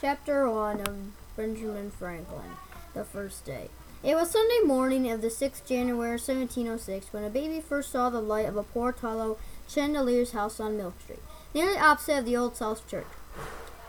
Chapter 0.00 0.48
1 0.48 0.80
of 0.82 0.96
Benjamin 1.36 1.90
Franklin, 1.90 2.52
The 2.94 3.02
First 3.02 3.44
Day. 3.44 3.68
It 4.04 4.14
was 4.14 4.30
Sunday 4.30 4.60
morning 4.64 5.10
of 5.10 5.22
the 5.22 5.26
6th 5.26 5.66
January 5.66 6.12
1706 6.12 7.12
when 7.12 7.24
a 7.24 7.28
baby 7.28 7.60
first 7.60 7.90
saw 7.90 8.08
the 8.08 8.20
light 8.20 8.46
of 8.46 8.56
a 8.56 8.62
poor 8.62 8.92
tallow 8.92 9.38
chandelier's 9.68 10.30
house 10.30 10.60
on 10.60 10.76
Milk 10.76 11.00
Street, 11.00 11.18
nearly 11.52 11.76
opposite 11.76 12.18
of 12.18 12.26
the 12.26 12.36
Old 12.36 12.54
South 12.54 12.88
Church. 12.88 13.08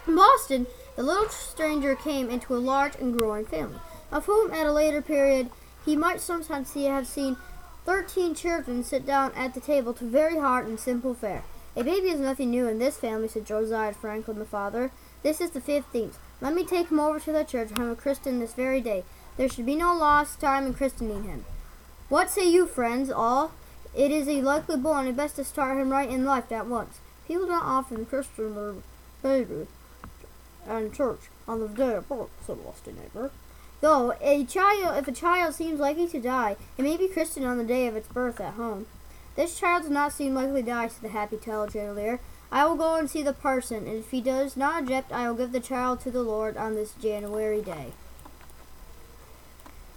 In 0.07 0.15
Boston, 0.15 0.65
the 0.95 1.03
little 1.03 1.29
stranger 1.29 1.93
came 1.93 2.27
into 2.31 2.55
a 2.55 2.57
large 2.57 2.95
and 2.95 3.15
growing 3.15 3.45
family, 3.45 3.79
of 4.11 4.25
whom 4.25 4.51
at 4.51 4.65
a 4.65 4.73
later 4.73 5.03
period 5.03 5.51
he 5.85 5.95
might 5.95 6.21
sometimes 6.21 6.71
see, 6.71 6.85
have 6.85 7.05
seen 7.05 7.37
thirteen 7.85 8.33
children 8.33 8.83
sit 8.83 9.05
down 9.05 9.31
at 9.35 9.53
the 9.53 9.61
table 9.61 9.93
to 9.93 10.05
very 10.05 10.39
hard 10.39 10.65
and 10.65 10.79
simple 10.79 11.13
fare. 11.13 11.43
A 11.75 11.83
baby 11.83 12.09
is 12.09 12.19
nothing 12.19 12.49
new 12.49 12.67
in 12.67 12.79
this 12.79 12.97
family, 12.97 13.27
said 13.27 13.45
Josiah 13.45 13.93
Franklin 13.93 14.39
the 14.39 14.45
father. 14.45 14.89
This 15.21 15.41
is 15.41 15.51
the 15.51 15.61
fifteenth. 15.61 16.17
Let 16.41 16.53
me 16.53 16.63
take 16.63 16.89
him 16.89 16.99
over 16.99 17.19
to 17.19 17.31
the 17.31 17.43
church 17.43 17.69
and 17.69 17.77
have 17.77 17.87
him 17.87 17.95
christened 17.95 18.41
this 18.41 18.53
very 18.53 18.79
day. 18.81 19.03
There 19.37 19.49
should 19.49 19.65
be 19.65 19.75
no 19.75 19.93
lost 19.93 20.39
time 20.39 20.65
in 20.65 20.73
christening 20.73 21.23
him. 21.23 21.45
What 22.07 22.29
say 22.29 22.49
you, 22.49 22.65
friends, 22.65 23.09
all? 23.09 23.51
It 23.95 24.11
is 24.11 24.27
a 24.27 24.41
likely 24.41 24.77
boy, 24.77 24.99
and 24.99 25.09
it 25.09 25.17
best 25.17 25.35
to 25.35 25.43
start 25.43 25.77
him 25.77 25.89
right 25.91 26.09
in 26.09 26.25
life 26.25 26.51
at 26.51 26.67
once. 26.67 26.99
People 27.27 27.47
don't 27.47 27.63
often 27.63 28.05
christen 28.05 28.55
their 28.55 28.73
baby 29.21 29.67
in 30.69 30.91
church 30.91 31.21
on 31.47 31.59
the 31.59 31.67
day 31.67 31.95
of 31.95 32.07
birth, 32.07 32.29
said 32.45 32.57
Lusty 32.65 32.91
Neighbor. 32.91 33.31
Though 33.81 34.13
a 34.21 34.45
child, 34.45 34.97
if 34.97 35.07
a 35.07 35.11
child 35.11 35.53
seems 35.55 35.79
likely 35.79 36.07
to 36.07 36.19
die, 36.19 36.57
it 36.77 36.83
may 36.83 36.97
be 36.97 37.07
christened 37.07 37.45
on 37.45 37.57
the 37.57 37.63
day 37.63 37.87
of 37.87 37.95
its 37.95 38.07
birth 38.07 38.39
at 38.39 38.53
home. 38.53 38.87
This 39.35 39.59
child 39.59 39.83
does 39.83 39.91
not 39.91 40.13
seem 40.13 40.33
likely 40.33 40.61
to 40.61 40.69
die, 40.69 40.87
said 40.87 41.01
the 41.01 41.09
happy 41.09 41.39
chandelier. 41.41 42.19
I 42.51 42.65
will 42.65 42.75
go 42.75 42.95
and 42.95 43.09
see 43.09 43.21
the 43.21 43.33
parson, 43.33 43.87
and 43.87 43.99
if 43.99 44.11
he 44.11 44.21
does 44.21 44.57
not 44.57 44.81
object, 44.81 45.11
I 45.11 45.27
will 45.29 45.37
give 45.37 45.51
the 45.51 45.59
child 45.59 45.99
to 46.01 46.11
the 46.11 46.23
Lord 46.23 46.57
on 46.57 46.73
this 46.73 46.93
January 46.93 47.61
day. 47.61 47.93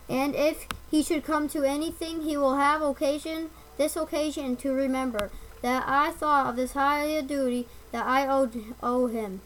And 0.09 0.35
if 0.35 0.67
he 0.91 1.03
should 1.03 1.25
come 1.25 1.49
to 1.49 1.65
anything, 1.65 2.23
he 2.23 2.37
will 2.37 2.57
have 2.57 2.83
occasion, 2.83 3.51
this 3.79 3.97
occasion, 3.97 4.57
to 4.57 4.73
remember 4.73 5.31
that 5.63 5.85
I 5.87 6.11
thought 6.11 6.49
of 6.49 6.57
this 6.57 6.73
high 6.73 7.21
duty 7.23 7.67
that 7.93 8.05
I 8.05 8.27
owed, 8.27 8.75
owe 8.83 9.07
him. 9.07 9.41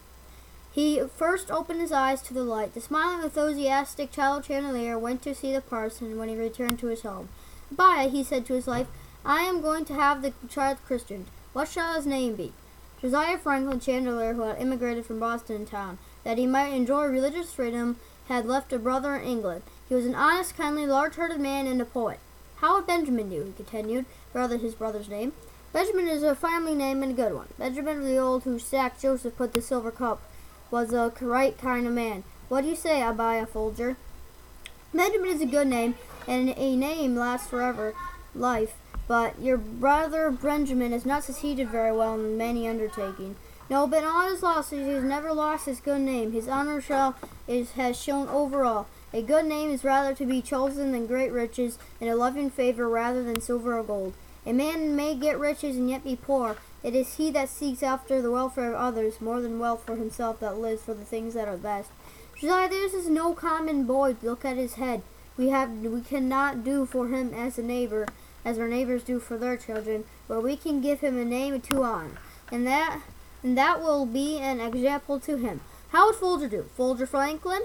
He 0.71 1.01
first 1.15 1.49
opened 1.49 1.79
his 1.79 1.91
eyes 1.93 2.21
to 2.23 2.33
the 2.33 2.43
light. 2.43 2.73
The 2.73 2.81
smiling, 2.81 3.23
enthusiastic 3.23 4.11
child 4.11 4.45
chandelier 4.45 4.99
went 4.99 5.21
to 5.23 5.33
see 5.33 5.53
the 5.53 5.61
parson 5.61 6.17
when 6.17 6.27
he 6.29 6.35
returned 6.35 6.79
to 6.79 6.87
his 6.87 7.03
home. 7.03 7.29
Bye, 7.71 8.09
he 8.11 8.23
said 8.23 8.45
to 8.47 8.53
his 8.53 8.67
wife. 8.67 8.87
I 9.25 9.43
am 9.43 9.61
going 9.61 9.85
to 9.85 9.93
have 9.93 10.21
the 10.21 10.33
child 10.49 10.77
christened. 10.85 11.27
What 11.53 11.69
shall 11.69 11.95
his 11.95 12.05
name 12.05 12.35
be? 12.35 12.53
Josiah 13.01 13.37
Franklin 13.37 13.79
Chandler, 13.79 14.33
who 14.33 14.41
had 14.41 14.59
immigrated 14.59 15.05
from 15.05 15.19
Boston 15.19 15.65
town, 15.65 15.99
that 16.23 16.37
he 16.37 16.47
might 16.47 16.73
enjoy 16.73 17.05
religious 17.05 17.53
freedom, 17.53 17.97
had 18.27 18.45
left 18.45 18.73
a 18.73 18.79
brother 18.79 19.15
in 19.15 19.27
England. 19.27 19.61
He 19.87 19.95
was 19.95 20.05
an 20.05 20.15
honest, 20.15 20.57
kindly, 20.57 20.85
large-hearted 20.85 21.39
man 21.39 21.67
and 21.67 21.81
a 21.81 21.85
poet. 21.85 22.19
How 22.57 22.75
would 22.75 22.87
Benjamin 22.87 23.29
do? 23.29 23.43
He 23.43 23.51
continued, 23.51 24.05
rather 24.33 24.57
his 24.57 24.73
brother's 24.73 25.09
name. 25.09 25.33
Benjamin 25.73 26.07
is 26.07 26.23
a 26.23 26.33
family 26.33 26.73
name 26.73 27.03
and 27.03 27.11
a 27.11 27.15
good 27.15 27.33
one. 27.33 27.47
Benjamin 27.59 28.03
the 28.03 28.17
old 28.17 28.43
who 28.43 28.57
sacked 28.57 29.01
Joseph 29.01 29.37
put 29.37 29.53
the 29.53 29.61
silver 29.61 29.91
cup 29.91 30.21
was 30.71 30.91
a 30.91 31.13
right 31.21 31.57
kind 31.57 31.85
of 31.85 31.93
man. 31.93 32.23
What 32.49 32.61
do 32.61 32.69
you 32.69 32.75
say, 32.75 33.01
Abiah 33.01 33.45
Folger? 33.45 33.95
Benjamin 34.93 35.29
is 35.29 35.41
a 35.41 35.45
good 35.45 35.67
name, 35.67 35.95
and 36.27 36.49
a 36.57 36.75
name 36.75 37.15
lasts 37.15 37.47
forever 37.47 37.93
life, 38.33 38.75
but 39.07 39.39
your 39.41 39.57
brother 39.57 40.29
Benjamin 40.31 40.91
has 40.91 41.05
not 41.05 41.23
succeeded 41.23 41.69
very 41.69 41.91
well 41.91 42.15
in 42.15 42.37
many 42.37 42.67
undertakings. 42.67 43.37
No, 43.69 43.87
but 43.87 44.03
all 44.03 44.29
his 44.29 44.43
losses, 44.43 44.85
he 44.85 44.93
has 44.93 45.03
never 45.03 45.33
lost 45.33 45.65
his 45.65 45.79
good 45.79 46.01
name. 46.01 46.31
His 46.31 46.47
honor 46.47 46.79
shall 46.79 47.15
is 47.47 47.71
has 47.71 48.01
shown 48.01 48.27
overall. 48.29 48.87
A 49.13 49.21
good 49.21 49.45
name 49.45 49.71
is 49.71 49.83
rather 49.83 50.13
to 50.13 50.25
be 50.25 50.41
chosen 50.41 50.91
than 50.91 51.07
great 51.07 51.31
riches, 51.31 51.77
and 51.99 52.09
a 52.09 52.15
loving 52.15 52.49
favor 52.49 52.87
rather 52.87 53.23
than 53.23 53.41
silver 53.41 53.77
or 53.77 53.83
gold. 53.83 54.13
A 54.45 54.53
man 54.53 54.95
may 54.95 55.15
get 55.15 55.39
riches 55.39 55.75
and 55.75 55.89
yet 55.89 56.03
be 56.03 56.15
poor, 56.15 56.55
it 56.83 56.95
is 56.95 57.15
he 57.15 57.31
that 57.31 57.49
seeks 57.49 57.83
after 57.83 58.21
the 58.21 58.31
welfare 58.31 58.73
of 58.73 58.79
others 58.79 59.19
more 59.19 59.41
than 59.41 59.59
wealth 59.59 59.83
for 59.85 59.95
himself 59.95 60.39
that 60.39 60.57
lives 60.57 60.83
for 60.83 60.93
the 60.93 61.03
things 61.03 61.33
that 61.33 61.47
are 61.47 61.57
best. 61.57 61.89
Josiah, 62.39 62.69
this 62.69 62.93
is 62.93 63.09
no 63.09 63.33
common 63.33 63.83
boy. 63.85 64.15
Look 64.21 64.45
at 64.45 64.57
his 64.57 64.75
head. 64.75 65.01
We 65.35 65.49
have 65.49 65.71
we 65.71 66.01
cannot 66.01 66.63
do 66.63 66.85
for 66.85 67.07
him 67.07 67.33
as 67.33 67.57
a 67.57 67.63
neighbor, 67.63 68.07
as 68.47 68.57
our 68.57 68.69
neighbors 68.69 69.03
do 69.03 69.19
for 69.19 69.37
their 69.37 69.57
children, 69.57 70.05
but 70.25 70.41
we 70.41 70.55
can 70.55 70.79
give 70.79 71.01
him 71.01 71.19
a 71.19 71.25
name 71.25 71.59
to 71.59 71.83
honor, 71.83 72.17
and 72.49 72.65
that 72.65 73.01
and 73.43 73.57
that 73.57 73.81
will 73.81 74.05
be 74.05 74.39
an 74.39 74.61
example 74.61 75.19
to 75.19 75.35
him. 75.35 75.59
How 75.89 76.07
would 76.07 76.15
Folger 76.15 76.47
do? 76.47 76.65
Folger 76.77 77.05
Franklin? 77.05 77.63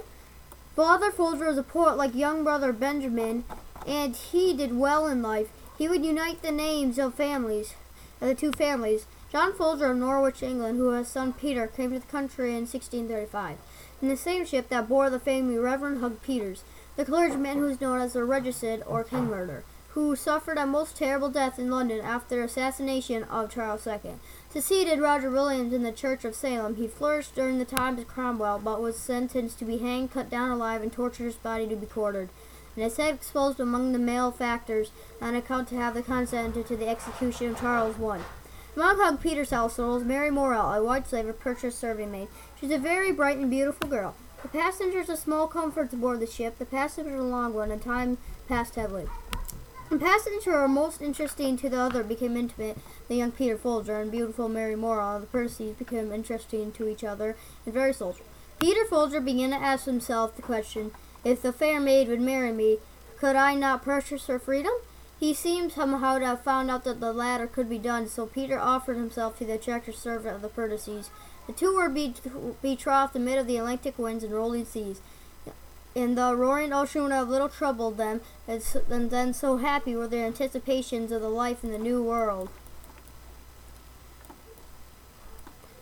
Father 0.74 1.12
Folger 1.12 1.46
was 1.46 1.56
a 1.56 1.62
poet 1.62 1.96
like 1.96 2.16
young 2.16 2.42
brother 2.42 2.72
Benjamin, 2.72 3.44
and 3.86 4.16
he 4.16 4.54
did 4.54 4.76
well 4.76 5.06
in 5.06 5.22
life. 5.22 5.50
He 5.78 5.88
would 5.88 6.04
unite 6.04 6.42
the 6.42 6.50
names 6.50 6.98
of 6.98 7.14
families 7.14 7.74
of 8.20 8.26
the 8.26 8.34
two 8.34 8.50
families. 8.50 9.06
John 9.30 9.54
Folger 9.54 9.92
of 9.92 9.96
Norwich, 9.98 10.42
England, 10.42 10.78
who 10.78 10.90
has 10.90 11.08
son 11.08 11.32
Peter, 11.32 11.68
came 11.68 11.92
to 11.92 12.00
the 12.00 12.06
country 12.06 12.50
in 12.50 12.66
1635. 12.66 13.56
In 14.02 14.08
the 14.08 14.16
same 14.16 14.44
ship 14.44 14.68
that 14.68 14.88
bore 14.88 15.10
the 15.10 15.20
family 15.20 15.58
Reverend 15.58 16.00
Hugh 16.00 16.18
Peters, 16.22 16.64
the 16.96 17.04
clergyman 17.04 17.58
who 17.58 17.68
is 17.68 17.80
known 17.80 18.00
as 18.00 18.14
the 18.14 18.24
regicide 18.24 18.82
or 18.84 19.04
king 19.04 19.26
murderer, 19.26 19.64
who 19.94 20.16
suffered 20.16 20.58
a 20.58 20.66
most 20.66 20.96
terrible 20.96 21.28
death 21.28 21.58
in 21.58 21.70
London 21.70 22.00
after 22.00 22.36
the 22.36 22.44
assassination 22.44 23.24
of 23.24 23.50
Charles 23.50 23.86
II. 23.86 24.14
Succeeded 24.50 25.00
Roger 25.00 25.30
Williams 25.30 25.72
in 25.72 25.82
the 25.82 25.92
Church 25.92 26.24
of 26.24 26.34
Salem. 26.34 26.76
He 26.76 26.86
flourished 26.88 27.34
during 27.34 27.58
the 27.58 27.64
times 27.64 28.00
of 28.00 28.08
Cromwell, 28.08 28.60
but 28.60 28.80
was 28.80 28.98
sentenced 28.98 29.58
to 29.58 29.64
be 29.64 29.78
hanged, 29.78 30.12
cut 30.12 30.30
down 30.30 30.50
alive, 30.50 30.82
and 30.82 30.92
tortured 30.92 31.24
his 31.24 31.36
body 31.36 31.66
to 31.66 31.76
be 31.76 31.86
quartered 31.86 32.28
and 32.74 32.84
his 32.84 32.96
head 32.96 33.14
exposed 33.14 33.60
among 33.60 33.92
the 33.92 33.98
malefactors 33.98 34.90
on 35.20 35.34
account 35.34 35.68
to 35.68 35.76
have 35.76 35.94
the 35.94 36.02
consent 36.02 36.54
to 36.66 36.76
the 36.76 36.88
execution 36.88 37.48
of 37.48 37.60
Charles 37.60 37.96
I. 37.96 38.20
Among 38.74 38.96
Hugh 38.96 39.18
Peter's 39.18 39.50
household 39.50 39.94
was 39.94 40.04
Mary 40.04 40.30
Morrell, 40.30 40.72
a 40.72 40.82
white 40.82 41.06
slave, 41.06 41.28
a 41.28 41.34
purchased 41.34 41.78
serving 41.78 42.10
maid. 42.10 42.28
She's 42.58 42.70
a 42.70 42.78
very 42.78 43.12
bright 43.12 43.36
and 43.36 43.50
beautiful 43.50 43.88
girl. 43.88 44.14
The 44.40 44.48
passengers 44.48 45.10
a 45.10 45.16
small 45.16 45.46
comforts 45.46 45.92
aboard 45.92 46.20
the 46.20 46.26
ship, 46.26 46.58
the 46.58 46.64
passengers 46.64 47.20
a 47.20 47.22
long 47.22 47.52
one, 47.52 47.70
and 47.70 47.82
time 47.82 48.16
passed 48.48 48.76
heavily. 48.76 49.06
The 49.92 49.98
passengers 49.98 50.44
who 50.44 50.52
were 50.52 50.68
most 50.68 51.02
interesting 51.02 51.58
to 51.58 51.68
the 51.68 51.78
other 51.78 52.02
became 52.02 52.34
intimate. 52.34 52.78
The 53.08 53.16
young 53.16 53.30
Peter 53.30 53.58
Folger 53.58 54.00
and 54.00 54.10
beautiful 54.10 54.48
Mary 54.48 54.74
Morrell, 54.74 55.20
the 55.20 55.26
Percys, 55.26 55.76
became 55.76 56.10
interesting 56.10 56.72
to 56.72 56.88
each 56.88 57.04
other 57.04 57.36
and 57.66 57.74
very 57.74 57.92
social. 57.92 58.24
Peter 58.58 58.86
Folger 58.86 59.20
began 59.20 59.50
to 59.50 59.56
ask 59.56 59.84
himself 59.84 60.34
the 60.34 60.40
question, 60.40 60.92
if 61.24 61.42
the 61.42 61.52
fair 61.52 61.78
maid 61.78 62.08
would 62.08 62.22
marry 62.22 62.52
me, 62.52 62.78
could 63.18 63.36
I 63.36 63.54
not 63.54 63.82
purchase 63.82 64.28
her 64.28 64.38
freedom? 64.38 64.72
He 65.20 65.34
seemed 65.34 65.72
somehow 65.72 66.18
to 66.18 66.24
have 66.24 66.42
found 66.42 66.70
out 66.70 66.84
that 66.84 67.00
the 67.00 67.12
latter 67.12 67.46
could 67.46 67.68
be 67.68 67.76
done, 67.76 68.08
so 68.08 68.24
Peter 68.24 68.58
offered 68.58 68.96
himself 68.96 69.36
to 69.38 69.44
the 69.44 69.56
attractive 69.56 69.94
servant 69.94 70.36
of 70.36 70.40
the 70.40 70.48
Percys. 70.48 71.10
The 71.46 71.52
two 71.52 71.76
were 71.76 71.90
betrothed 72.62 73.14
amid 73.14 73.36
of 73.36 73.46
the 73.46 73.58
Atlantic 73.58 73.98
winds 73.98 74.24
and 74.24 74.32
rolling 74.32 74.64
seas. 74.64 75.02
And 75.94 76.16
the 76.16 76.34
roaring 76.34 76.72
ocean 76.72 77.02
would 77.02 77.12
have 77.12 77.28
little 77.28 77.48
troubled 77.48 77.98
them, 77.98 78.22
and 78.48 79.10
then 79.10 79.34
so 79.34 79.58
happy 79.58 79.94
were 79.94 80.08
their 80.08 80.26
anticipations 80.26 81.12
of 81.12 81.20
the 81.20 81.28
life 81.28 81.62
in 81.62 81.70
the 81.70 81.78
new 81.78 82.02
world. 82.02 82.48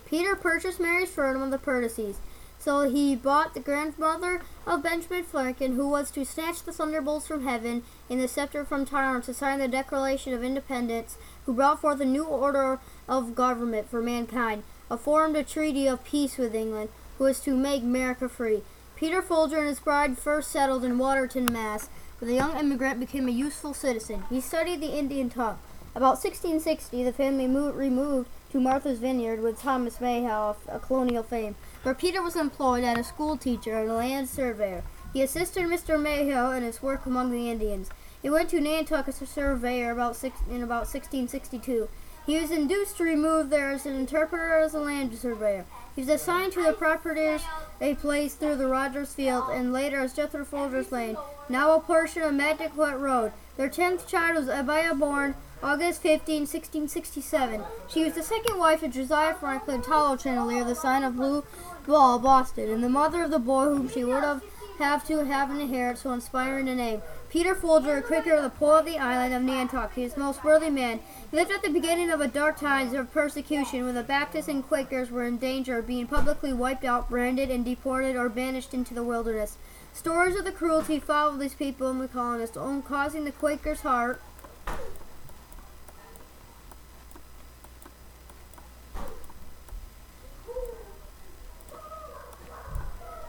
Peter 0.07 0.35
purchased 0.35 0.81
Mary's 0.81 1.11
freedom 1.11 1.43
of 1.43 1.53
the 1.53 1.59
Percys. 1.59 2.17
So 2.59 2.91
he 2.91 3.17
bought 3.17 3.55
the 3.55 3.61
grandmother 3.61 4.43
of 4.67 4.83
Benjamin 4.83 5.23
Franklin, 5.23 5.77
who 5.77 5.89
was 5.89 6.11
to 6.11 6.27
snatch 6.27 6.63
the 6.63 6.73
thunderbolts 6.73 7.27
from 7.27 7.47
heaven 7.47 7.85
and 8.11 8.21
the 8.21 8.29
scepter 8.29 8.67
from 8.67 8.85
Tyre 8.85 9.21
to 9.23 9.33
sign 9.33 9.61
the 9.61 9.69
Declaration 9.69 10.35
of 10.35 10.45
Independence, 10.45 11.17
who 11.47 11.55
brought 11.55 11.81
forth 11.81 12.01
a 12.01 12.05
new 12.05 12.25
order 12.25 12.79
of 13.09 13.35
government 13.35 13.89
for 13.89 14.03
mankind, 14.03 14.65
formed 14.99 15.37
a 15.37 15.45
treaty 15.45 15.87
of 15.87 16.05
peace 16.05 16.37
with 16.37 16.55
England, 16.55 16.91
who 17.17 17.25
was 17.25 17.41
to 17.41 17.57
make 17.57 17.83
America 17.83 18.29
free. 18.29 18.63
Peter 19.01 19.23
Folger 19.23 19.61
and 19.61 19.69
his 19.69 19.81
bride 19.81 20.19
first 20.19 20.51
settled 20.51 20.85
in 20.85 20.99
Watertown, 20.99 21.51
Mass., 21.51 21.89
where 22.19 22.29
the 22.29 22.35
young 22.35 22.55
immigrant 22.59 23.01
became 23.01 23.29
a 23.29 23.31
useful 23.31 23.73
citizen. 23.73 24.25
He 24.29 24.43
studied 24.43 24.83
the 24.83 24.99
Indian 24.99 25.31
tongue. 25.31 25.59
About 25.95 26.23
1660, 26.23 27.05
the 27.05 27.11
family 27.11 27.47
moved, 27.47 27.79
removed 27.79 28.29
to 28.53 28.61
Martha's 28.61 28.99
Vineyard 28.99 29.41
with 29.41 29.59
Thomas 29.59 30.03
Mayhew 30.03 30.29
of 30.29 30.83
colonial 30.83 31.23
fame 31.23 31.55
where 31.83 31.95
Peter 31.95 32.21
was 32.21 32.37
employed 32.37 32.85
as 32.85 32.99
a 32.99 33.05
school 33.05 33.39
teacher 33.39 33.79
and 33.79 33.91
a 33.91 33.95
land 33.95 34.29
surveyor. 34.29 34.85
He 35.15 35.23
assisted 35.23 35.65
Mr. 35.65 35.99
Mayhew 35.99 36.55
in 36.55 36.63
his 36.63 36.83
work 36.83 37.07
among 37.07 37.31
the 37.31 37.51
Indians. 37.51 37.89
He 38.21 38.29
went 38.29 38.51
to 38.51 38.61
Nantucket 38.61 39.15
as 39.15 39.23
a 39.23 39.27
surveyor 39.27 39.93
about 39.93 40.15
six, 40.15 40.39
in 40.51 40.63
about 40.63 40.93
1662. 40.93 41.89
He 42.27 42.39
was 42.39 42.51
induced 42.51 42.99
to 42.99 43.05
remove 43.05 43.49
there 43.49 43.71
as 43.71 43.87
an 43.87 43.97
interpreter 43.97 44.59
as 44.59 44.75
a 44.75 44.79
land 44.79 45.15
surveyor. 45.15 45.65
He 45.95 46.03
was 46.03 46.09
assigned 46.09 46.53
to 46.53 46.63
the 46.63 46.73
properties 46.73 47.43
a 47.81 47.95
place 47.95 48.35
through 48.35 48.57
the 48.57 48.69
Rogers 48.69 49.13
Field 49.15 49.45
and 49.51 49.73
later 49.73 50.01
as 50.01 50.15
Jethro 50.15 50.45
Folger's 50.45 50.93
Lane, 50.93 51.17
now 51.49 51.75
a 51.75 51.81
portion 51.81 52.23
of 52.23 52.33
Madaket 52.33 52.99
Road. 52.99 53.33
Their 53.57 53.69
tenth 53.69 54.07
child 54.07 54.37
was 54.37 54.49
Abiah 54.49 54.95
born 54.95 55.35
August 55.63 56.01
15, 56.03 56.43
1667. 56.43 57.63
She 57.89 58.05
was 58.05 58.15
the 58.15 58.23
second 58.23 58.59
wife 58.59 58.83
of 58.83 58.93
Josiah 58.93 59.35
Franklin 59.35 59.83
Tallow 59.83 60.17
Chandelier, 60.17 60.65
the 60.65 60.75
son 60.75 61.05
of 61.05 61.17
Blue 61.17 61.45
Ball, 61.87 62.19
Boston, 62.19 62.71
and 62.71 62.83
the 62.83 62.89
mother 62.89 63.25
of 63.25 63.31
the 63.31 63.39
boy 63.39 63.65
whom 63.65 63.89
she 63.89 64.05
would 64.05 64.23
have 64.23 64.43
have 64.81 65.07
to 65.07 65.25
have 65.25 65.51
an 65.51 65.61
inherit 65.61 65.99
so 65.99 66.13
inspiring 66.13 66.69
a 66.69 66.75
name. 66.75 67.03
Peter 67.29 67.55
Folger, 67.55 67.99
a 67.99 68.03
Quaker 68.03 68.35
of 68.35 68.43
the 68.43 68.51
poor 68.51 68.79
of 68.79 68.87
the 68.87 68.99
island 68.99 69.35
of 69.35 69.43
Nantucket, 69.43 69.99
is 69.99 70.17
most 70.17 70.43
worthy 70.43 70.71
man. 70.71 71.01
He 71.31 71.37
lived 71.37 71.51
at 71.51 71.63
the 71.63 71.71
beginning 71.71 72.11
of 72.11 72.21
a 72.21 72.29
dark 72.29 72.59
times 72.59 72.93
of 72.93 73.13
persecution 73.13 73.85
when 73.85 73.95
the 73.95 74.03
Baptists 74.03 74.49
and 74.49 74.67
Quakers 74.67 75.11
were 75.11 75.27
in 75.27 75.39
danger 75.39 75.79
of 75.79 75.87
being 75.87 76.07
publicly 76.07 76.53
wiped 76.53 76.85
out, 76.85 77.09
branded, 77.09 77.51
and 77.51 77.65
deported 77.65 78.17
or 78.17 78.29
banished 78.29 78.75
into 78.75 78.95
the 78.95 79.05
wilderness. 79.05 79.57
Stories 79.93 80.37
of 80.37 80.45
the 80.45 80.53
cruelty 80.53 80.99
followed 80.99 81.39
these 81.39 81.55
people 81.55 81.91
in 81.91 81.99
the 81.99 82.09
colonists, 82.09 82.57
causing 82.87 83.25
the 83.25 83.33
Quaker's 83.33 83.81
heart 83.83 84.23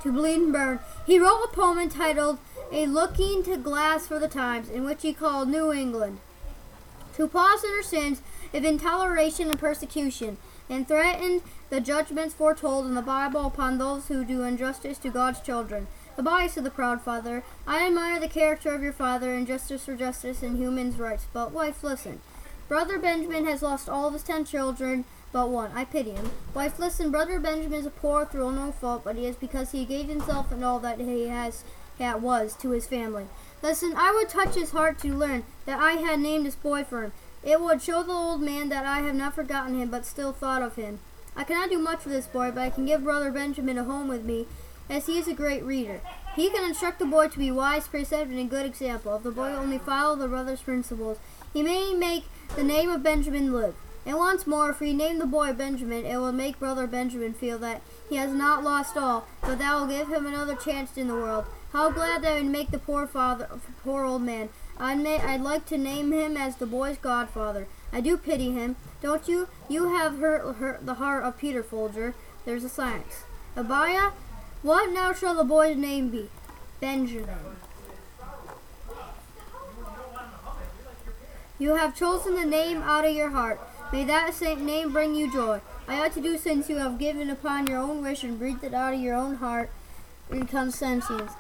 to 0.02 0.12
bleed 0.12 0.42
and 0.42 0.54
burn. 0.54 0.80
He 1.06 1.20
wrote 1.20 1.44
a 1.44 1.56
poem 1.56 1.80
entitled 1.80 2.40
A 2.72 2.86
Looking 2.86 3.44
to 3.44 3.58
Glass 3.58 4.08
for 4.08 4.20
the 4.20 4.28
Times, 4.28 4.70
in 4.70 4.84
which 4.84 5.02
he 5.02 5.14
called 5.14 5.50
New 5.50 5.72
England 5.72 6.20
to 7.16 7.28
pause 7.28 7.64
in 7.64 7.72
her 7.72 7.84
sins 7.84 8.22
of 8.54 8.64
intoleration 8.64 9.50
and 9.50 9.60
persecution, 9.60 10.38
and 10.70 10.88
threatened 10.88 11.42
the 11.70 11.82
judgments 11.82 12.34
foretold 12.34 12.86
in 12.86 12.96
the 12.96 13.02
Bible 13.02 13.46
upon 13.46 13.78
those 13.78 14.08
who 14.08 14.24
do 14.24 14.44
injustice 14.44 14.98
to 15.00 15.10
God's 15.10 15.42
children. 15.42 15.88
Goodbye, 16.16 16.48
said 16.48 16.64
the 16.64 16.72
proud 16.72 17.02
father. 17.02 17.44
I 17.68 17.88
admire 17.88 18.20
the 18.20 18.28
character 18.28 18.74
of 18.74 18.84
your 18.84 18.94
father 18.94 19.34
and 19.34 19.48
justice 19.48 19.86
for 19.86 19.96
justice 19.96 20.44
and 20.44 20.58
human 20.58 20.96
rights, 20.98 21.28
but 21.34 21.52
wife, 21.52 21.84
listen. 21.84 22.22
Brother 22.68 22.98
Benjamin 22.98 23.46
has 23.46 23.62
lost 23.62 23.90
all 23.90 24.08
of 24.08 24.14
his 24.14 24.24
ten 24.24 24.46
children 24.46 25.04
but 25.32 25.50
one. 25.50 25.72
I 25.74 25.86
pity 25.86 26.12
him. 26.12 26.32
Wife, 26.54 26.80
listen, 26.80 27.12
brother 27.12 27.40
Benjamin 27.40 27.80
is 27.80 27.86
a 27.86 27.92
poor 27.92 28.26
through 28.26 28.52
no 28.54 28.72
fault, 28.72 29.04
but 29.04 29.16
he 29.16 29.26
is 29.26 29.36
because 29.36 29.72
he 29.72 29.86
gave 29.86 30.08
himself 30.08 30.52
and 30.52 30.64
all 30.64 30.80
that 30.80 31.00
he 31.00 31.28
has 31.28 31.64
that 31.98 32.22
was 32.22 32.56
to 32.56 32.72
his 32.72 32.88
family. 32.88 33.28
Listen, 33.62 33.94
I 33.96 34.12
would 34.12 34.30
touch 34.30 34.56
his 34.56 34.72
heart 34.72 35.00
to 35.00 35.14
learn 35.14 35.44
that 35.66 35.80
I 35.80 35.94
had 35.94 36.20
named 36.20 36.46
this 36.46 36.56
boy 36.56 36.84
for 36.84 37.04
him. 37.04 37.12
It 37.44 37.62
would 37.62 37.82
show 37.82 38.04
the 38.04 38.12
old 38.12 38.42
man 38.42 38.70
that 38.70 38.86
I 38.86 39.00
have 39.02 39.16
not 39.16 39.36
forgotten 39.36 39.80
him, 39.80 39.90
but 39.90 40.06
still 40.06 40.32
thought 40.32 40.62
of 40.62 40.76
him. 40.76 41.00
I 41.36 41.44
cannot 41.44 41.70
do 41.70 41.80
much 41.80 42.02
for 42.02 42.10
this 42.10 42.28
boy, 42.28 42.52
but 42.52 42.62
I 42.62 42.70
can 42.70 42.86
give 42.86 43.04
brother 43.04 43.32
Benjamin 43.32 43.78
a 43.78 43.84
home 43.84 44.08
with 44.08 44.26
me, 44.26 44.48
as 44.90 45.06
he 45.06 45.18
is 45.18 45.28
a 45.28 45.34
great 45.34 45.64
reader. 45.64 46.02
He 46.36 46.50
can 46.50 46.64
instruct 46.64 47.00
the 47.00 47.06
boy 47.06 47.30
to 47.30 47.40
be 47.40 47.52
wise, 47.52 47.88
perceptive, 47.88 48.32
and 48.32 48.40
a 48.40 48.44
good 48.44 48.66
example. 48.66 49.16
If 49.16 49.24
the 49.24 49.32
boy 49.32 49.50
only 49.50 49.78
follow 49.78 50.16
the 50.16 50.28
brother's 50.28 50.62
principles, 50.62 51.18
he 51.54 51.62
may 51.64 51.94
make 51.94 52.26
the 52.56 52.64
name 52.64 52.90
of 52.90 53.04
Benjamin 53.04 53.54
live. 53.54 53.76
And 54.06 54.18
once 54.18 54.48
more, 54.48 54.72
if 54.72 54.80
we 54.80 54.94
name 54.94 55.20
the 55.20 55.26
boy 55.26 55.54
Benjamin, 55.54 56.06
it 56.06 56.18
will 56.18 56.32
make 56.32 56.60
brother 56.60 56.88
Benjamin 56.88 57.34
feel 57.34 57.60
that 57.60 57.82
he 58.10 58.16
has 58.16 58.32
not 58.32 58.64
lost 58.64 58.98
all, 58.98 59.28
but 59.42 59.60
that 59.60 59.76
will 59.76 59.88
give 59.88 60.10
him 60.10 60.26
another 60.26 60.56
chance 60.56 60.98
in 60.98 61.08
the 61.08 61.14
world. 61.14 61.46
How 61.72 61.92
glad 61.92 62.24
that 62.24 62.36
would 62.36 62.52
make 62.52 62.72
the 62.72 62.80
poor 62.80 63.06
father, 63.06 63.48
poor 63.84 64.04
old 64.04 64.24
man. 64.24 64.50
I'd, 64.78 65.00
may, 65.00 65.20
I'd 65.20 65.42
like 65.42 65.68
to 65.68 65.78
name 65.78 66.12
him 66.12 66.36
as 66.36 66.56
the 66.56 66.66
boy's 66.66 66.98
godfather. 66.98 67.68
I 67.94 68.02
do 68.02 68.18
pity 68.18 68.52
him, 68.52 68.76
don't 69.02 69.28
you? 69.28 69.48
You 69.70 69.94
have 69.96 70.18
hurt, 70.18 70.56
hurt 70.56 70.86
the 70.86 70.96
heart 70.96 71.24
of 71.24 71.38
Peter 71.38 71.62
Folger. 71.62 72.16
There's 72.44 72.64
a 72.64 72.70
silence. 72.70 73.24
Abiah, 73.56 74.12
what 74.64 74.92
now 74.92 75.14
shall 75.14 75.36
the 75.36 75.44
boy's 75.44 75.78
name 75.78 76.10
be? 76.10 76.30
Benjamin. 76.80 77.30
You 81.60 81.76
have 81.76 81.96
chosen 81.96 82.34
the 82.34 82.46
name 82.46 82.82
out 82.82 83.06
of 83.06 83.14
your 83.14 83.30
heart. 83.30 83.62
May 83.92 84.06
that 84.06 84.34
saint 84.34 84.62
name 84.62 84.94
bring 84.94 85.16
you 85.16 85.30
joy. 85.30 85.60
I 85.86 86.00
ought 86.00 86.14
to 86.14 86.22
do 86.22 86.38
since 86.38 86.70
you 86.70 86.78
have 86.78 86.98
given 86.98 87.30
upon 87.30 87.68
your 87.68 87.80
own 87.80 88.02
wish 88.02 88.24
and 88.24 88.40
breathed 88.40 88.64
it 88.64 88.74
out 88.74 88.94
of 88.94 89.02
your 89.02 89.16
own 89.16 89.36
heart 89.36 89.70
in 90.30 90.48
consentience. 90.48 91.34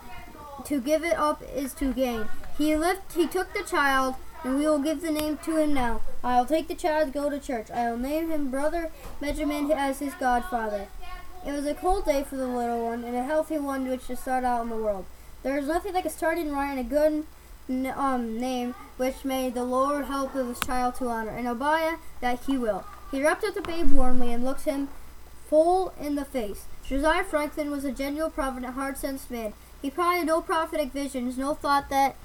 To 0.65 0.81
give 0.81 1.05
it 1.05 1.17
up 1.17 1.41
is 1.55 1.73
to 1.75 1.93
gain. 1.93 2.27
He 2.57 2.75
lift, 2.75 3.13
he 3.13 3.25
took 3.25 3.53
the 3.53 3.63
child, 3.63 4.15
and 4.43 4.57
we 4.57 4.65
will 4.65 4.79
give 4.79 5.01
the 5.01 5.11
name 5.11 5.37
to 5.45 5.55
him 5.55 5.73
now. 5.73 6.01
I 6.25 6.37
will 6.37 6.45
take 6.45 6.67
the 6.67 6.75
child 6.75 7.13
go 7.13 7.29
to 7.29 7.39
church. 7.39 7.71
I 7.71 7.89
will 7.89 7.97
name 7.97 8.29
him 8.29 8.51
Brother 8.51 8.91
Benjamin 9.21 9.71
as 9.71 9.99
his 9.99 10.13
godfather. 10.15 10.87
It 11.47 11.53
was 11.53 11.65
a 11.65 11.73
cold 11.73 12.05
day 12.05 12.23
for 12.23 12.35
the 12.35 12.47
little 12.47 12.83
one, 12.83 13.05
and 13.05 13.15
a 13.15 13.23
healthy 13.23 13.59
one 13.59 13.87
which 13.87 14.07
to 14.07 14.17
start 14.17 14.43
out 14.43 14.63
in 14.63 14.69
the 14.69 14.75
world. 14.75 15.05
There 15.41 15.57
is 15.57 15.67
nothing 15.67 15.93
like 15.93 16.05
a 16.05 16.09
starting 16.09 16.51
right 16.51 16.77
and 16.77 16.79
a 16.79 16.83
good 16.83 17.25
um, 17.87 18.39
name 18.39 18.75
which 18.97 19.25
may 19.25 19.49
the 19.49 19.63
Lord 19.63 20.05
help 20.05 20.33
his 20.33 20.59
child 20.59 20.95
to 20.95 21.07
honor, 21.07 21.31
and 21.31 21.47
Abiah 21.47 21.97
that 22.19 22.41
he 22.45 22.57
will. 22.57 22.85
He 23.09 23.23
wrapped 23.23 23.43
up 23.43 23.55
the 23.55 23.61
babe 23.61 23.91
warmly 23.91 24.31
and 24.31 24.43
looked 24.43 24.65
him 24.65 24.89
full 25.49 25.93
in 25.99 26.15
the 26.15 26.25
face. 26.25 26.65
Josiah 26.85 27.23
Franklin 27.23 27.71
was 27.71 27.83
a 27.83 27.91
genuine, 27.91 28.31
provident, 28.31 28.73
hard-sensed 28.73 29.31
man. 29.31 29.53
He 29.81 29.89
probably 29.89 30.19
had 30.19 30.27
no 30.27 30.41
prophetic 30.41 30.91
visions, 30.91 31.37
no 31.37 31.53
thought 31.53 31.89
that 31.89 32.15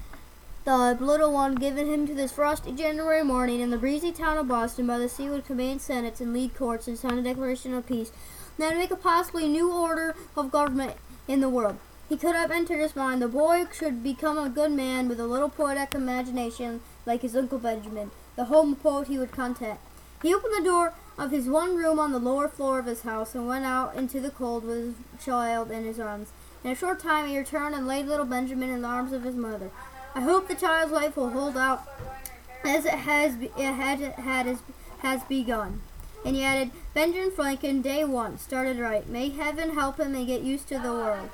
the 0.65 0.97
little 0.99 1.31
one 1.31 1.55
given 1.55 1.87
him 1.87 2.05
to 2.05 2.13
this 2.13 2.31
frosty 2.33 2.73
January 2.73 3.23
morning 3.23 3.61
in 3.61 3.69
the 3.69 3.77
breezy 3.77 4.11
town 4.11 4.37
of 4.37 4.49
Boston 4.49 4.85
by 4.85 4.97
the 4.97 5.07
sea 5.07 5.29
would 5.29 5.45
command 5.45 5.81
senates 5.81 6.19
and 6.19 6.33
lead 6.33 6.53
courts 6.55 6.87
and 6.87 6.97
sign 6.97 7.17
a 7.17 7.21
declaration 7.21 7.73
of 7.73 7.87
peace, 7.87 8.11
then 8.57 8.77
make 8.77 8.91
a 8.91 8.97
possibly 8.97 9.47
new 9.47 9.71
order 9.71 10.15
of 10.35 10.51
government 10.51 10.97
in 11.27 11.39
the 11.39 11.49
world. 11.49 11.77
He 12.09 12.15
could 12.15 12.35
have 12.35 12.51
entered 12.51 12.79
his 12.79 12.95
mind 12.95 13.21
the 13.21 13.27
boy 13.27 13.65
should 13.73 14.01
become 14.01 14.37
a 14.37 14.49
good 14.49 14.71
man 14.71 15.09
with 15.09 15.19
a 15.19 15.27
little 15.27 15.49
poetic 15.49 15.93
imagination 15.93 16.79
like 17.05 17.21
his 17.21 17.35
Uncle 17.35 17.59
Benjamin, 17.59 18.11
the 18.35 18.45
home 18.45 18.75
poet 18.75 19.09
he 19.09 19.19
would 19.19 19.31
content. 19.31 19.79
He 20.21 20.33
opened 20.33 20.53
the 20.57 20.63
door 20.63 20.93
of 21.17 21.31
his 21.31 21.47
one 21.49 21.75
room 21.75 21.99
on 21.99 22.13
the 22.13 22.19
lower 22.19 22.47
floor 22.47 22.79
of 22.79 22.85
his 22.85 23.01
house 23.01 23.35
and 23.35 23.47
went 23.47 23.65
out 23.65 23.95
into 23.95 24.21
the 24.21 24.31
cold 24.31 24.63
with 24.63 24.77
his 24.77 25.25
child 25.25 25.69
in 25.69 25.83
his 25.83 25.99
arms. 25.99 26.31
In 26.63 26.71
a 26.71 26.75
short 26.75 26.99
time 26.99 27.27
he 27.27 27.37
returned 27.37 27.75
and 27.75 27.87
laid 27.87 28.05
little 28.05 28.25
Benjamin 28.25 28.69
in 28.69 28.81
the 28.81 28.87
arms 28.87 29.11
of 29.11 29.23
his 29.23 29.35
mother. 29.35 29.69
I 30.15 30.21
hope 30.21 30.47
the 30.47 30.55
child's 30.55 30.93
life 30.93 31.17
will 31.17 31.29
hold 31.29 31.57
out 31.57 31.83
as 32.63 32.85
it 32.85 32.93
has 32.93 33.35
it 33.41 33.51
had, 33.53 33.99
had 33.99 34.57
has 34.99 35.23
begun. 35.25 35.81
And 36.25 36.35
he 36.35 36.43
added, 36.43 36.71
Benjamin 36.93 37.31
Franklin, 37.31 37.81
day 37.81 38.03
one, 38.03 38.39
started 38.39 38.79
right. 38.79 39.07
May 39.07 39.29
heaven 39.29 39.75
help 39.75 39.99
him 39.99 40.15
and 40.15 40.25
get 40.25 40.41
used 40.41 40.67
to 40.69 40.79
the 40.79 40.91
world. 40.91 41.29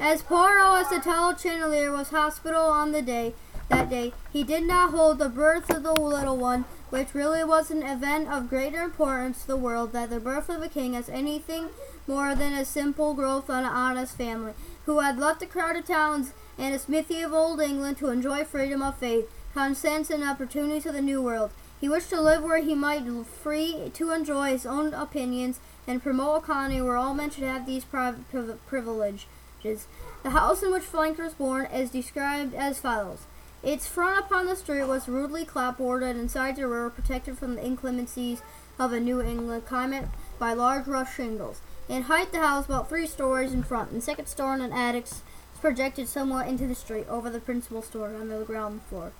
As 0.00 0.22
poor 0.22 0.58
as 0.58 0.88
the 0.88 0.98
tall 0.98 1.36
chandelier 1.36 1.92
was 1.92 2.08
hospital 2.08 2.62
on 2.62 2.92
the 2.92 3.02
day 3.02 3.34
that 3.68 3.90
day, 3.90 4.14
he 4.32 4.42
did 4.42 4.64
not 4.64 4.92
hold 4.92 5.18
the 5.18 5.28
birth 5.28 5.68
of 5.68 5.82
the 5.82 5.92
little 5.92 6.38
one, 6.38 6.64
which 6.88 7.12
really 7.14 7.44
was 7.44 7.70
an 7.70 7.82
event 7.82 8.26
of 8.28 8.48
greater 8.48 8.80
importance 8.80 9.42
to 9.42 9.48
the 9.48 9.58
world 9.58 9.92
than 9.92 10.08
the 10.08 10.18
birth 10.18 10.48
of 10.48 10.62
a 10.62 10.68
king 10.68 10.96
as 10.96 11.10
anything 11.10 11.68
more 12.06 12.34
than 12.34 12.54
a 12.54 12.64
simple 12.64 13.12
growth 13.12 13.50
on 13.50 13.64
an 13.64 13.70
honest 13.70 14.16
family, 14.16 14.54
who 14.86 15.00
had 15.00 15.18
left 15.18 15.40
the 15.40 15.46
crowded 15.46 15.84
towns 15.84 16.32
and 16.56 16.74
the 16.74 16.78
smithy 16.78 17.20
of 17.20 17.34
old 17.34 17.60
England 17.60 17.98
to 17.98 18.08
enjoy 18.08 18.42
freedom 18.42 18.80
of 18.80 18.96
faith, 18.96 19.30
conscience, 19.52 20.08
and 20.08 20.24
opportunities 20.24 20.86
of 20.86 20.94
the 20.94 21.02
new 21.02 21.20
world. 21.20 21.50
He 21.78 21.90
wished 21.90 22.08
to 22.08 22.20
live 22.20 22.42
where 22.42 22.62
he 22.62 22.74
might 22.74 23.04
free 23.26 23.90
to 23.92 24.10
enjoy 24.12 24.52
his 24.52 24.64
own 24.64 24.94
opinions 24.94 25.60
and 25.86 26.02
promote 26.02 26.42
a 26.42 26.46
colony 26.46 26.80
where 26.80 26.96
all 26.96 27.14
men 27.14 27.28
should 27.30 27.44
have 27.44 27.66
these 27.66 27.84
The 29.62 30.30
house 30.30 30.62
in 30.62 30.72
which 30.72 30.84
Franklin 30.84 31.26
was 31.26 31.34
born 31.34 31.66
is 31.66 31.90
described 31.90 32.54
as 32.54 32.80
follows. 32.80 33.26
Its 33.62 33.86
front 33.86 34.18
upon 34.18 34.46
the 34.46 34.56
street 34.56 34.84
was 34.84 35.06
rudely 35.06 35.44
clapboarded 35.44 36.12
and 36.12 36.30
sides 36.30 36.58
were 36.58 36.88
protected 36.88 37.36
from 37.36 37.56
the 37.56 37.62
inclemencies 37.62 38.40
of 38.78 38.92
a 38.92 39.00
New 39.00 39.20
England 39.20 39.66
climate 39.66 40.06
by 40.38 40.54
large 40.54 40.86
rough 40.86 41.14
shingles. 41.14 41.60
In 41.88 42.02
height, 42.02 42.32
the 42.32 42.38
house 42.38 42.64
about 42.64 42.88
three 42.88 43.06
stories 43.06 43.52
in 43.52 43.62
front, 43.62 43.90
and 43.90 44.02
second 44.02 44.26
story 44.26 44.62
and 44.62 44.72
attic 44.72 45.06
projected 45.60 46.08
somewhat 46.08 46.48
into 46.48 46.66
the 46.66 46.74
street 46.74 47.06
over 47.10 47.28
the 47.28 47.40
principal 47.40 47.82
story 47.82 48.16
on 48.16 48.28
the 48.28 48.44
ground 48.44 48.80
floor. 48.88 49.12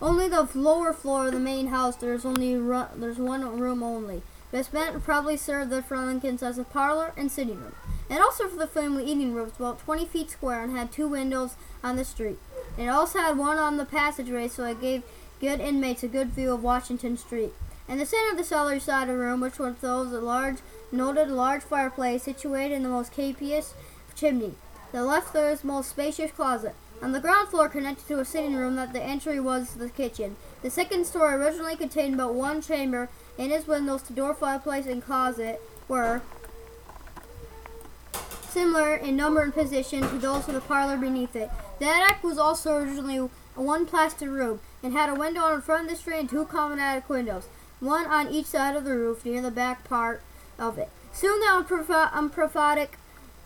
Only 0.00 0.26
the 0.28 0.48
lower 0.54 0.94
floor 0.94 1.26
of 1.26 1.32
the 1.32 1.38
main 1.38 1.66
house 1.66 1.96
there 1.96 2.14
is 2.14 2.24
only 2.24 2.54
there's 2.54 3.18
one 3.18 3.58
room 3.58 3.82
only. 3.82 4.22
This 4.52 4.72
meant 4.72 5.04
probably 5.04 5.36
served 5.36 5.70
the 5.70 5.82
Franklins 5.82 6.42
as 6.42 6.56
a 6.56 6.64
parlor 6.64 7.12
and 7.16 7.30
sitting 7.30 7.60
room 7.60 7.74
and 8.12 8.20
also 8.20 8.46
for 8.46 8.56
the 8.56 8.66
family 8.66 9.06
eating 9.06 9.32
room, 9.32 9.50
about 9.58 9.78
20 9.78 10.04
feet 10.04 10.30
square 10.30 10.62
and 10.62 10.76
had 10.76 10.92
two 10.92 11.08
windows 11.08 11.54
on 11.82 11.96
the 11.96 12.04
street. 12.04 12.38
It 12.76 12.88
also 12.88 13.20
had 13.20 13.38
one 13.38 13.56
on 13.56 13.78
the 13.78 13.86
passageway, 13.86 14.48
so 14.48 14.64
it 14.66 14.82
gave 14.82 15.02
good 15.40 15.60
inmates 15.60 16.02
a 16.02 16.08
good 16.08 16.28
view 16.28 16.52
of 16.52 16.62
Washington 16.62 17.16
Street. 17.16 17.54
In 17.88 17.96
the 17.96 18.04
center 18.04 18.30
of 18.30 18.36
the 18.36 18.44
cellar 18.44 18.78
side 18.80 19.08
of 19.08 19.14
the 19.14 19.16
room, 19.16 19.40
which 19.40 19.58
was 19.58 19.76
those 19.76 20.12
a 20.12 20.20
large, 20.20 20.58
noted 20.92 21.30
large 21.30 21.62
fireplace 21.62 22.24
situated 22.24 22.74
in 22.74 22.82
the 22.82 22.90
most 22.90 23.12
capacious 23.12 23.72
chimney. 24.14 24.56
The 24.92 25.04
left 25.04 25.32
there 25.32 25.50
is 25.50 25.64
most 25.64 25.88
spacious 25.88 26.32
closet. 26.32 26.74
On 27.00 27.12
the 27.12 27.20
ground 27.20 27.48
floor, 27.48 27.70
connected 27.70 28.06
to 28.08 28.20
a 28.20 28.26
sitting 28.26 28.54
room, 28.54 28.76
that 28.76 28.92
the 28.92 29.02
entry 29.02 29.40
was 29.40 29.76
the 29.76 29.88
kitchen. 29.88 30.36
The 30.60 30.68
second 30.68 31.06
story 31.06 31.32
originally 31.32 31.76
contained 31.76 32.18
but 32.18 32.34
one 32.34 32.60
chamber, 32.60 33.08
and 33.38 33.50
its 33.50 33.66
windows 33.66 34.02
to 34.02 34.12
door, 34.12 34.34
fireplace, 34.34 34.84
and 34.84 35.02
closet 35.02 35.62
were 35.88 36.20
similar 38.52 38.94
in 38.94 39.16
number 39.16 39.40
and 39.40 39.54
position 39.54 40.02
to 40.02 40.18
those 40.18 40.46
of 40.46 40.54
the 40.54 40.60
parlor 40.60 40.96
beneath 40.96 41.34
it. 41.34 41.50
The 41.78 41.86
attic 41.86 42.22
was 42.22 42.38
also 42.38 42.76
originally 42.76 43.16
a 43.16 43.62
one 43.62 43.86
plastered 43.86 44.28
room 44.28 44.60
and 44.82 44.92
had 44.92 45.08
a 45.08 45.14
window 45.14 45.40
on 45.40 45.56
the 45.56 45.62
front 45.62 45.84
of 45.84 45.90
the 45.90 45.96
street 45.96 46.20
and 46.20 46.28
two 46.28 46.44
common 46.44 46.78
attic 46.78 47.08
windows, 47.08 47.48
one 47.80 48.06
on 48.06 48.28
each 48.28 48.46
side 48.46 48.76
of 48.76 48.84
the 48.84 48.96
roof 48.96 49.24
near 49.24 49.40
the 49.40 49.50
back 49.50 49.84
part 49.84 50.22
of 50.58 50.78
it. 50.78 50.90
Soon 51.12 51.40
the 51.40 52.10
unprophetic 52.14 52.98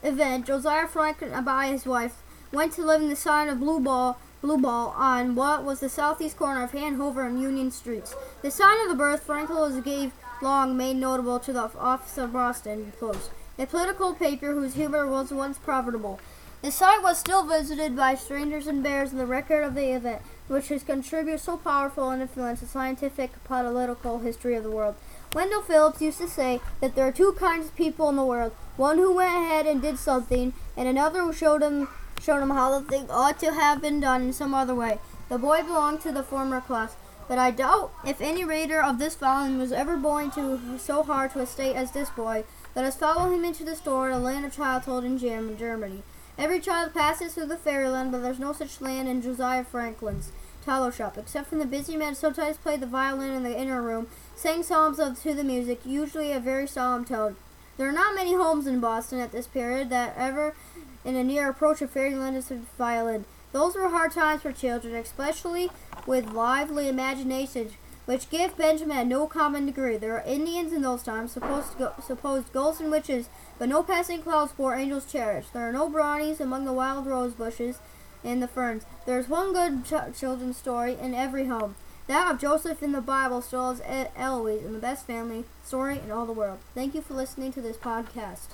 event, 0.03 0.47
Josiah 0.47 0.87
Franklin 0.87 1.45
by 1.45 1.69
his 1.69 1.87
wife 1.87 2.23
went 2.53 2.73
to 2.75 2.85
live 2.85 3.03
in 3.03 3.09
the 3.09 3.17
sign 3.17 3.49
of 3.49 3.61
Blue 3.61 3.81
Ball, 3.81 4.19
Blue 4.41 4.59
Ball 4.59 4.95
on 4.97 5.35
what 5.35 5.65
was 5.65 5.81
the 5.81 5.89
southeast 5.89 6.37
corner 6.37 6.63
of 6.63 6.73
Hanover 6.73 7.27
and 7.27 7.41
Union 7.41 7.71
Streets. 7.71 8.15
The 8.43 8.51
sign 8.51 8.81
of 8.83 8.89
the 8.89 8.95
birth 8.95 9.23
Franklin 9.23 9.59
was 9.59 9.81
gave 9.81 10.13
long 10.43 10.77
made 10.77 10.97
notable 10.97 11.41
to 11.41 11.53
the 11.53 11.71
office 11.79 12.19
of 12.19 12.33
Boston 12.33 12.93
Post, 13.01 13.31
a 13.59 13.67
political 13.67 14.15
paper 14.15 14.53
whose 14.53 14.75
humor 14.75 15.07
was 15.07 15.31
once 15.31 15.59
profitable. 15.59 16.21
The 16.63 16.71
site 16.71 17.03
was 17.03 17.19
still 17.19 17.45
visited 17.45 17.95
by 17.95 18.15
strangers 18.15 18.67
and 18.67 18.83
bears 18.83 19.13
in 19.13 19.19
the 19.19 19.27
record 19.27 19.63
of 19.63 19.75
the 19.75 19.93
event, 19.93 20.23
which 20.49 20.69
has 20.69 20.83
contributed 20.83 21.41
so 21.41 21.57
powerful 21.57 22.11
an 22.11 22.21
influence 22.21 22.63
in 22.63 22.69
scientific 22.69 23.33
political 23.45 24.21
history 24.21 24.55
of 24.57 24.65
the 24.65 24.71
world. 24.71 24.97
Wendell 25.35 25.63
Phillips 25.63 26.01
used 26.01 26.19
to 26.19 26.29
say 26.29 26.61
that 26.81 26.95
there 26.95 27.07
are 27.07 27.13
two 27.13 27.33
kinds 27.39 27.67
of 27.67 27.77
people 27.77 28.09
in 28.09 28.17
the 28.17 28.25
world: 28.25 28.53
one 28.77 28.97
who 28.97 29.15
went 29.15 29.37
ahead 29.37 29.67
and 29.67 29.83
did 29.83 29.99
something, 29.99 30.55
and 30.77 30.89
another 30.89 31.21
who 31.21 31.33
showed 31.33 31.63
him 31.63 31.89
showed 32.21 32.43
him 32.43 32.51
how 32.51 32.79
the 32.79 32.89
thing 32.89 33.07
ought 33.11 33.39
to 33.41 33.53
have 33.53 33.83
been 33.83 34.01
done 34.01 34.23
in 34.23 34.33
some 34.33 34.55
other 34.55 34.75
way. 34.75 34.99
The 35.29 35.39
boy 35.39 35.63
belonged 35.63 36.01
to 36.03 36.13
the 36.13 36.23
former 36.23 36.61
class, 36.63 36.97
but 37.29 37.39
I 37.39 37.51
doubt 37.51 37.93
if 38.07 38.21
any 38.21 38.45
reader 38.45 38.83
of 38.83 38.99
this 38.99 39.15
volume 39.15 39.59
was 39.59 39.73
ever 39.73 39.97
born 39.97 40.31
to 40.33 40.79
so 40.79 41.03
hard 41.03 41.33
to 41.33 41.41
a 41.41 41.47
state 41.47 41.77
as 41.77 41.93
this 41.93 42.09
boy. 42.11 42.45
Let 42.77 42.85
us 42.85 42.97
follow 42.97 43.33
him 43.33 43.43
into 43.43 43.65
the 43.65 43.75
store, 43.75 44.11
a 44.11 44.19
land 44.19 44.45
of 44.45 44.55
childhood 44.55 45.03
in 45.03 45.19
Germany. 45.19 46.03
Every 46.37 46.61
child 46.61 46.93
passes 46.93 47.33
through 47.33 47.47
the 47.47 47.57
fairyland, 47.57 48.13
but 48.13 48.21
there's 48.21 48.39
no 48.39 48.53
such 48.53 48.83
land 48.83 49.09
in 49.09 49.23
Josiah 49.23 49.65
Franklin's 49.65 50.31
tallow 50.63 50.91
shop, 50.91 51.17
except 51.17 51.51
when 51.51 51.59
the 51.59 51.65
busy 51.65 51.97
man 51.97 52.15
sometimes 52.15 52.59
played 52.59 52.81
the 52.81 52.87
violin 52.87 53.33
in 53.33 53.45
the 53.45 53.59
inner 53.59 53.81
room, 53.81 54.09
sang 54.35 54.63
psalms 54.63 54.99
of, 54.99 55.19
to 55.23 55.33
the 55.33 55.43
music, 55.43 55.87
usually 55.87 56.33
a 56.33 56.39
very 56.39 56.67
solemn 56.67 57.07
tone. 57.07 57.37
There 57.79 57.89
are 57.89 57.93
not 57.93 58.15
many 58.15 58.35
homes 58.35 58.67
in 58.67 58.79
Boston 58.79 59.21
at 59.21 59.33
this 59.33 59.47
period 59.47 59.89
that 59.89 60.13
ever, 60.15 60.55
in 61.03 61.17
a 61.17 61.25
near 61.25 61.49
approach 61.49 61.81
of 61.81 61.91
fairyland, 61.91 62.37
is 62.37 62.53
violin. 62.77 63.25
Those 63.53 63.75
were 63.75 63.89
hard 63.89 64.13
times 64.13 64.43
for 64.43 64.53
children, 64.53 64.95
especially 64.97 65.71
with 66.05 66.35
lively 66.35 66.89
imaginations, 66.89 67.73
which 68.07 68.31
give 68.31 68.57
Benjamin 68.57 69.09
no 69.09 69.27
common 69.27 69.67
degree. 69.67 69.97
There 69.97 70.17
are 70.17 70.25
Indians 70.27 70.73
in 70.73 70.83
those 70.83 71.03
times, 71.03 71.33
supposed, 71.33 71.77
go, 71.79 71.93
supposed 72.03 72.53
ghosts 72.53 72.81
and 72.81 72.91
witches, 72.91 73.29
but 73.59 73.69
no 73.69 73.83
passing 73.83 74.23
clouds 74.23 74.53
bore 74.53 74.75
angels 74.75 75.11
cherished. 75.11 75.53
There 75.53 75.69
are 75.69 75.73
no 75.73 75.89
brownies 75.89 76.41
among 76.41 76.65
the 76.65 76.73
wild 76.73 77.07
rose 77.07 77.35
bushes 77.35 77.79
and 78.25 78.43
the 78.43 78.49
ferns. 78.49 78.85
There 79.05 79.19
is 79.19 79.29
one 79.29 79.53
good 79.53 79.85
ch- 79.85 80.19
children's 80.19 80.57
story 80.57 80.97
in 81.01 81.15
every 81.15 81.47
home. 81.47 81.75
That 82.07 82.31
of 82.33 82.41
Joseph 82.41 82.83
in 82.83 82.93
the 82.93 83.01
Bible 83.01 83.43
still 83.43 83.75
has 83.75 84.11
Eloise 84.17 84.65
in 84.65 84.73
the 84.73 84.79
best 84.79 85.07
family 85.07 85.45
story 85.65 85.99
in 85.99 86.13
all 86.13 86.25
the 86.25 86.33
world. 86.33 86.61
Thank 86.75 86.95
you 86.95 87.03
for 87.03 87.15
listening 87.15 87.53
to 87.55 87.61
this 87.61 87.77
podcast. 87.77 88.49